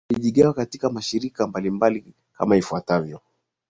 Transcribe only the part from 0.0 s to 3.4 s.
hawa walijigawa katika mashirika mbalimbali kama ifuatavyo